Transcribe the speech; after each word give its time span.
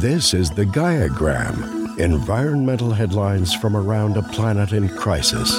This 0.00 0.32
is 0.32 0.50
the 0.50 0.64
Gaiagram 0.64 1.98
environmental 1.98 2.92
headlines 2.92 3.52
from 3.52 3.76
around 3.76 4.16
a 4.16 4.22
planet 4.22 4.70
in 4.70 4.88
crisis. 4.88 5.58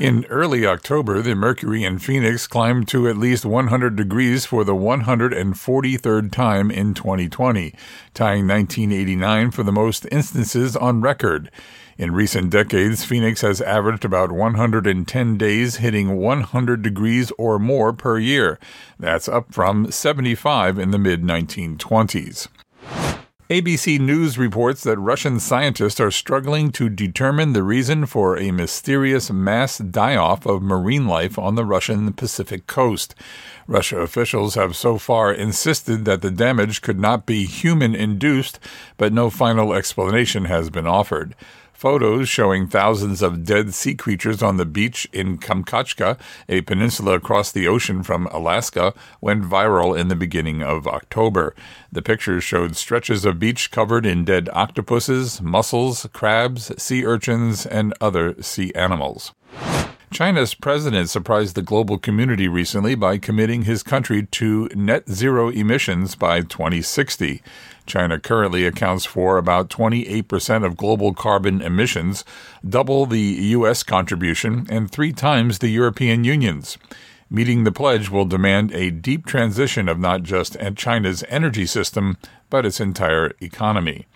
In 0.00 0.24
early 0.30 0.64
October, 0.64 1.20
the 1.20 1.34
mercury 1.34 1.84
in 1.84 1.98
Phoenix 1.98 2.46
climbed 2.46 2.88
to 2.88 3.06
at 3.06 3.18
least 3.18 3.44
100 3.44 3.94
degrees 3.94 4.46
for 4.46 4.64
the 4.64 4.74
143rd 4.74 6.32
time 6.32 6.70
in 6.70 6.94
2020, 6.94 7.74
tying 8.14 8.48
1989 8.48 9.50
for 9.50 9.62
the 9.62 9.70
most 9.70 10.06
instances 10.10 10.74
on 10.74 11.02
record. 11.02 11.50
In 11.98 12.14
recent 12.14 12.48
decades, 12.48 13.04
Phoenix 13.04 13.42
has 13.42 13.60
averaged 13.60 14.06
about 14.06 14.32
110 14.32 15.36
days 15.36 15.76
hitting 15.76 16.16
100 16.16 16.80
degrees 16.80 17.30
or 17.36 17.58
more 17.58 17.92
per 17.92 18.18
year. 18.18 18.58
That's 18.98 19.28
up 19.28 19.52
from 19.52 19.90
75 19.90 20.78
in 20.78 20.90
the 20.90 20.98
mid 20.98 21.22
1920s. 21.22 22.48
ABC 23.54 24.00
News 24.00 24.36
reports 24.36 24.82
that 24.82 24.98
Russian 24.98 25.38
scientists 25.38 26.00
are 26.00 26.10
struggling 26.10 26.72
to 26.72 26.88
determine 26.88 27.52
the 27.52 27.62
reason 27.62 28.04
for 28.04 28.36
a 28.36 28.50
mysterious 28.50 29.30
mass 29.30 29.78
die 29.78 30.16
off 30.16 30.44
of 30.44 30.60
marine 30.60 31.06
life 31.06 31.38
on 31.38 31.54
the 31.54 31.64
Russian 31.64 32.12
Pacific 32.14 32.66
coast. 32.66 33.14
Russia 33.68 33.98
officials 33.98 34.56
have 34.56 34.74
so 34.74 34.98
far 34.98 35.32
insisted 35.32 36.04
that 36.04 36.20
the 36.20 36.32
damage 36.32 36.82
could 36.82 36.98
not 36.98 37.26
be 37.26 37.44
human 37.44 37.94
induced, 37.94 38.58
but 38.96 39.12
no 39.12 39.30
final 39.30 39.72
explanation 39.72 40.46
has 40.46 40.68
been 40.68 40.88
offered. 40.88 41.36
Photos 41.84 42.30
showing 42.30 42.66
thousands 42.66 43.20
of 43.20 43.44
dead 43.44 43.74
sea 43.74 43.94
creatures 43.94 44.42
on 44.42 44.56
the 44.56 44.64
beach 44.64 45.06
in 45.12 45.36
Kamchatka, 45.36 46.18
a 46.48 46.62
peninsula 46.62 47.12
across 47.12 47.52
the 47.52 47.68
ocean 47.68 48.02
from 48.02 48.26
Alaska, 48.28 48.94
went 49.20 49.44
viral 49.44 49.94
in 49.94 50.08
the 50.08 50.16
beginning 50.16 50.62
of 50.62 50.86
October. 50.86 51.54
The 51.92 52.00
pictures 52.00 52.42
showed 52.42 52.74
stretches 52.74 53.26
of 53.26 53.38
beach 53.38 53.70
covered 53.70 54.06
in 54.06 54.24
dead 54.24 54.48
octopuses, 54.54 55.42
mussels, 55.42 56.06
crabs, 56.14 56.72
sea 56.82 57.04
urchins, 57.04 57.66
and 57.66 57.92
other 58.00 58.42
sea 58.42 58.72
animals. 58.74 59.32
China's 60.14 60.54
president 60.54 61.10
surprised 61.10 61.56
the 61.56 61.60
global 61.60 61.98
community 61.98 62.46
recently 62.46 62.94
by 62.94 63.18
committing 63.18 63.62
his 63.62 63.82
country 63.82 64.24
to 64.26 64.68
net 64.72 65.08
zero 65.10 65.48
emissions 65.48 66.14
by 66.14 66.40
2060. 66.40 67.42
China 67.84 68.20
currently 68.20 68.64
accounts 68.64 69.04
for 69.04 69.38
about 69.38 69.68
28% 69.70 70.64
of 70.64 70.76
global 70.76 71.14
carbon 71.14 71.60
emissions, 71.60 72.24
double 72.64 73.06
the 73.06 73.18
U.S. 73.18 73.82
contribution, 73.82 74.68
and 74.70 74.88
three 74.88 75.12
times 75.12 75.58
the 75.58 75.66
European 75.66 76.22
Union's. 76.22 76.78
Meeting 77.28 77.64
the 77.64 77.72
pledge 77.72 78.08
will 78.08 78.24
demand 78.24 78.70
a 78.70 78.92
deep 78.92 79.26
transition 79.26 79.88
of 79.88 79.98
not 79.98 80.22
just 80.22 80.56
China's 80.76 81.24
energy 81.28 81.66
system, 81.66 82.18
but 82.50 82.64
its 82.64 82.78
entire 82.78 83.32
economy. 83.40 84.06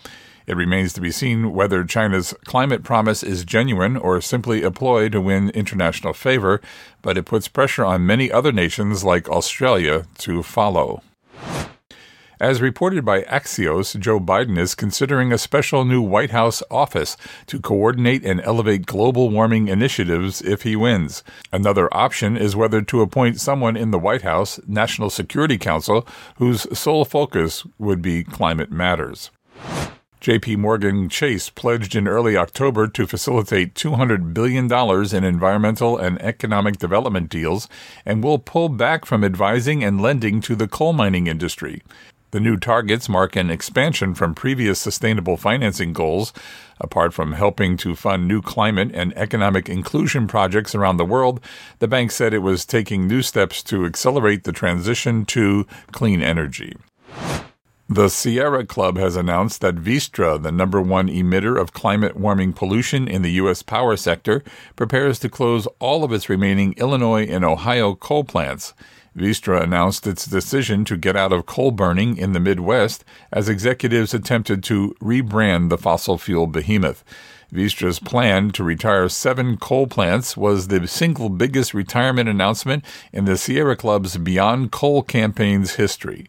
It 0.48 0.56
remains 0.56 0.94
to 0.94 1.02
be 1.02 1.10
seen 1.10 1.52
whether 1.52 1.84
China's 1.84 2.34
climate 2.46 2.82
promise 2.82 3.22
is 3.22 3.44
genuine 3.44 3.98
or 3.98 4.22
simply 4.22 4.62
a 4.62 4.70
ploy 4.70 5.10
to 5.10 5.20
win 5.20 5.50
international 5.50 6.14
favor, 6.14 6.62
but 7.02 7.18
it 7.18 7.26
puts 7.26 7.48
pressure 7.48 7.84
on 7.84 8.06
many 8.06 8.32
other 8.32 8.50
nations 8.50 9.04
like 9.04 9.28
Australia 9.28 10.06
to 10.20 10.42
follow. 10.42 11.02
As 12.40 12.62
reported 12.62 13.04
by 13.04 13.22
Axios, 13.22 13.98
Joe 14.00 14.18
Biden 14.18 14.56
is 14.56 14.74
considering 14.74 15.32
a 15.32 15.38
special 15.38 15.84
new 15.84 16.00
White 16.00 16.30
House 16.30 16.62
office 16.70 17.18
to 17.46 17.60
coordinate 17.60 18.24
and 18.24 18.40
elevate 18.40 18.86
global 18.86 19.28
warming 19.28 19.68
initiatives 19.68 20.40
if 20.40 20.62
he 20.62 20.76
wins. 20.76 21.22
Another 21.52 21.94
option 21.94 22.38
is 22.38 22.56
whether 22.56 22.80
to 22.80 23.02
appoint 23.02 23.38
someone 23.38 23.76
in 23.76 23.90
the 23.90 23.98
White 23.98 24.22
House 24.22 24.58
National 24.66 25.10
Security 25.10 25.58
Council 25.58 26.06
whose 26.36 26.66
sole 26.78 27.04
focus 27.04 27.66
would 27.76 28.00
be 28.00 28.24
climate 28.24 28.70
matters. 28.70 29.30
JP 30.20 30.56
Morgan 30.56 31.08
Chase 31.08 31.48
pledged 31.48 31.94
in 31.94 32.08
early 32.08 32.36
October 32.36 32.88
to 32.88 33.06
facilitate 33.06 33.74
$200 33.74 34.34
billion 34.34 34.70
in 35.14 35.24
environmental 35.24 35.96
and 35.96 36.20
economic 36.20 36.76
development 36.78 37.30
deals 37.30 37.68
and 38.04 38.22
will 38.22 38.40
pull 38.40 38.68
back 38.68 39.04
from 39.04 39.22
advising 39.22 39.84
and 39.84 40.00
lending 40.00 40.40
to 40.40 40.56
the 40.56 40.66
coal 40.66 40.92
mining 40.92 41.28
industry. 41.28 41.82
The 42.32 42.40
new 42.40 42.56
targets 42.56 43.08
mark 43.08 43.36
an 43.36 43.48
expansion 43.48 44.14
from 44.14 44.34
previous 44.34 44.80
sustainable 44.80 45.36
financing 45.36 45.92
goals. 45.92 46.32
Apart 46.80 47.14
from 47.14 47.32
helping 47.32 47.76
to 47.78 47.94
fund 47.94 48.26
new 48.26 48.42
climate 48.42 48.90
and 48.92 49.16
economic 49.16 49.68
inclusion 49.68 50.26
projects 50.26 50.74
around 50.74 50.96
the 50.96 51.06
world, 51.06 51.40
the 51.78 51.88
bank 51.88 52.10
said 52.10 52.34
it 52.34 52.38
was 52.38 52.66
taking 52.66 53.06
new 53.06 53.22
steps 53.22 53.62
to 53.62 53.86
accelerate 53.86 54.42
the 54.42 54.52
transition 54.52 55.24
to 55.26 55.64
clean 55.92 56.20
energy. 56.20 56.76
The 57.90 58.10
Sierra 58.10 58.66
Club 58.66 58.98
has 58.98 59.16
announced 59.16 59.62
that 59.62 59.76
Vistra, 59.76 60.42
the 60.42 60.52
number 60.52 60.78
one 60.78 61.08
emitter 61.08 61.58
of 61.58 61.72
climate 61.72 62.18
warming 62.18 62.52
pollution 62.52 63.08
in 63.08 63.22
the 63.22 63.32
U.S. 63.40 63.62
power 63.62 63.96
sector, 63.96 64.44
prepares 64.76 65.18
to 65.20 65.30
close 65.30 65.66
all 65.78 66.04
of 66.04 66.12
its 66.12 66.28
remaining 66.28 66.74
Illinois 66.76 67.24
and 67.24 67.46
Ohio 67.46 67.94
coal 67.94 68.24
plants. 68.24 68.74
Vistra 69.16 69.62
announced 69.62 70.06
its 70.06 70.26
decision 70.26 70.84
to 70.84 70.98
get 70.98 71.16
out 71.16 71.32
of 71.32 71.46
coal 71.46 71.70
burning 71.70 72.18
in 72.18 72.34
the 72.34 72.40
Midwest 72.40 73.06
as 73.32 73.48
executives 73.48 74.12
attempted 74.12 74.62
to 74.64 74.94
rebrand 75.00 75.70
the 75.70 75.78
fossil 75.78 76.18
fuel 76.18 76.46
behemoth. 76.46 77.02
Vistra's 77.50 77.98
plan 77.98 78.50
to 78.50 78.62
retire 78.62 79.08
seven 79.08 79.56
coal 79.56 79.86
plants 79.86 80.36
was 80.36 80.68
the 80.68 80.86
single 80.86 81.30
biggest 81.30 81.72
retirement 81.72 82.28
announcement 82.28 82.84
in 83.14 83.24
the 83.24 83.38
Sierra 83.38 83.76
Club's 83.76 84.18
Beyond 84.18 84.72
Coal 84.72 85.02
campaign's 85.02 85.76
history. 85.76 86.26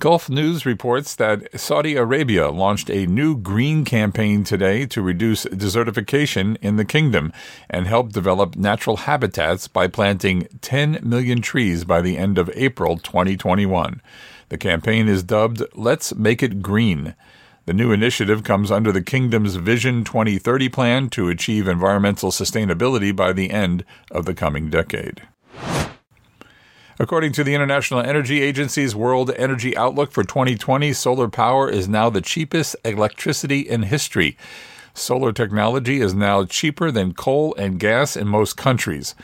Gulf 0.00 0.30
News 0.30 0.64
reports 0.64 1.16
that 1.16 1.58
Saudi 1.58 1.96
Arabia 1.96 2.50
launched 2.50 2.88
a 2.88 3.06
new 3.06 3.36
green 3.36 3.84
campaign 3.84 4.44
today 4.44 4.86
to 4.86 5.02
reduce 5.02 5.44
desertification 5.46 6.56
in 6.62 6.76
the 6.76 6.84
kingdom 6.84 7.32
and 7.68 7.88
help 7.88 8.12
develop 8.12 8.54
natural 8.54 8.98
habitats 8.98 9.66
by 9.66 9.88
planting 9.88 10.46
10 10.60 11.00
million 11.02 11.42
trees 11.42 11.82
by 11.82 12.00
the 12.00 12.16
end 12.16 12.38
of 12.38 12.48
April 12.54 12.96
2021. 12.96 14.00
The 14.50 14.58
campaign 14.58 15.08
is 15.08 15.24
dubbed 15.24 15.64
Let's 15.74 16.14
Make 16.14 16.44
It 16.44 16.62
Green. 16.62 17.16
The 17.66 17.74
new 17.74 17.90
initiative 17.90 18.44
comes 18.44 18.70
under 18.70 18.92
the 18.92 19.02
kingdom's 19.02 19.56
Vision 19.56 20.04
2030 20.04 20.68
plan 20.68 21.10
to 21.10 21.28
achieve 21.28 21.66
environmental 21.66 22.30
sustainability 22.30 23.14
by 23.14 23.32
the 23.32 23.50
end 23.50 23.84
of 24.12 24.26
the 24.26 24.34
coming 24.34 24.70
decade. 24.70 25.22
According 27.00 27.30
to 27.34 27.44
the 27.44 27.54
International 27.54 28.00
Energy 28.00 28.42
Agency's 28.42 28.96
World 28.96 29.30
Energy 29.36 29.76
Outlook 29.76 30.10
for 30.10 30.24
2020, 30.24 30.92
solar 30.92 31.28
power 31.28 31.70
is 31.70 31.86
now 31.86 32.10
the 32.10 32.20
cheapest 32.20 32.74
electricity 32.84 33.60
in 33.60 33.84
history. 33.84 34.36
Solar 34.94 35.32
technology 35.32 36.00
is 36.00 36.12
now 36.12 36.44
cheaper 36.44 36.90
than 36.90 37.14
coal 37.14 37.54
and 37.54 37.78
gas 37.78 38.16
in 38.16 38.26
most 38.26 38.56
countries. 38.56 39.14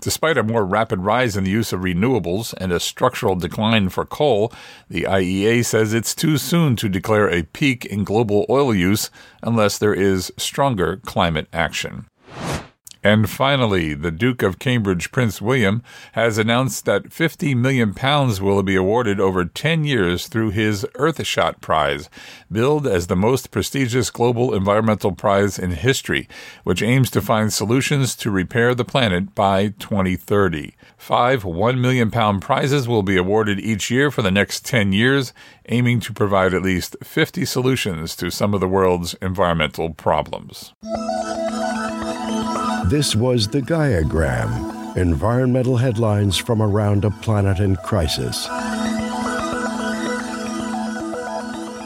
Despite 0.00 0.38
a 0.38 0.44
more 0.44 0.64
rapid 0.64 1.00
rise 1.00 1.36
in 1.36 1.42
the 1.42 1.50
use 1.50 1.72
of 1.72 1.80
renewables 1.80 2.54
and 2.58 2.70
a 2.70 2.78
structural 2.78 3.34
decline 3.34 3.88
for 3.88 4.04
coal, 4.04 4.52
the 4.88 5.02
IEA 5.02 5.64
says 5.64 5.92
it's 5.92 6.14
too 6.14 6.38
soon 6.38 6.76
to 6.76 6.88
declare 6.88 7.28
a 7.28 7.42
peak 7.42 7.84
in 7.84 8.04
global 8.04 8.46
oil 8.48 8.72
use 8.72 9.10
unless 9.42 9.78
there 9.78 9.94
is 9.94 10.32
stronger 10.36 10.98
climate 10.98 11.48
action. 11.52 12.06
And 13.02 13.30
finally, 13.30 13.94
the 13.94 14.10
Duke 14.10 14.42
of 14.42 14.58
Cambridge, 14.58 15.12
Prince 15.12 15.40
William, 15.40 15.82
has 16.12 16.38
announced 16.38 16.84
that 16.86 17.12
50 17.12 17.54
million 17.54 17.94
pounds 17.94 18.40
will 18.40 18.62
be 18.62 18.74
awarded 18.74 19.20
over 19.20 19.44
10 19.44 19.84
years 19.84 20.26
through 20.26 20.50
his 20.50 20.84
Earthshot 20.94 21.60
Prize, 21.60 22.08
billed 22.50 22.86
as 22.86 23.06
the 23.06 23.16
most 23.16 23.50
prestigious 23.50 24.10
global 24.10 24.54
environmental 24.54 25.12
prize 25.12 25.58
in 25.58 25.72
history, 25.72 26.28
which 26.64 26.82
aims 26.82 27.10
to 27.10 27.22
find 27.22 27.52
solutions 27.52 28.16
to 28.16 28.30
repair 28.30 28.74
the 28.74 28.84
planet 28.84 29.34
by 29.34 29.68
2030. 29.78 30.74
Five 30.96 31.44
1 31.44 31.80
million 31.80 32.10
pound 32.10 32.42
prizes 32.42 32.88
will 32.88 33.02
be 33.02 33.16
awarded 33.16 33.60
each 33.60 33.90
year 33.90 34.10
for 34.10 34.22
the 34.22 34.30
next 34.30 34.64
10 34.64 34.92
years, 34.92 35.32
aiming 35.68 36.00
to 36.00 36.12
provide 36.12 36.54
at 36.54 36.62
least 36.62 36.96
50 37.02 37.44
solutions 37.44 38.16
to 38.16 38.30
some 38.30 38.54
of 38.54 38.60
the 38.60 38.68
world's 38.68 39.14
environmental 39.14 39.90
problems. 39.90 40.74
This 42.88 43.16
was 43.16 43.48
the 43.48 43.60
Gaiagram 43.60 44.96
environmental 44.96 45.76
headlines 45.76 46.36
from 46.36 46.62
around 46.62 47.04
a 47.04 47.10
planet 47.10 47.58
in 47.58 47.74
crisis. 47.74 48.46